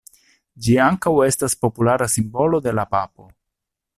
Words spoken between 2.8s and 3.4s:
la papo.